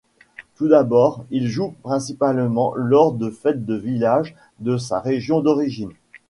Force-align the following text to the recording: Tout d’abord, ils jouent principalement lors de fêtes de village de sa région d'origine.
Tout 0.55 0.67
d’abord, 0.67 1.25
ils 1.29 1.47
jouent 1.47 1.75
principalement 1.83 2.73
lors 2.75 3.13
de 3.13 3.29
fêtes 3.29 3.67
de 3.67 3.75
village 3.75 4.33
de 4.59 4.75
sa 4.77 4.99
région 4.99 5.41
d'origine. 5.41 5.91